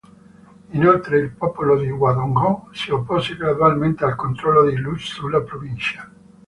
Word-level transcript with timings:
Inoltre, 0.71 1.19
il 1.19 1.29
popolo 1.29 1.77
di 1.77 1.87
Guangdong 1.91 2.73
si 2.73 2.89
oppose 2.89 3.35
gradualmente 3.35 4.03
al 4.03 4.15
controllo 4.15 4.67
di 4.67 4.75
Lu 4.77 4.97
sulla 4.97 5.43
provincia. 5.43 6.11